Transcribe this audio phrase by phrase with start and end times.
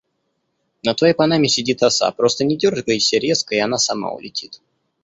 [0.83, 2.11] На твоей панаме сидит оса.
[2.11, 4.59] Просто не дёргайся резко и она сама улетит.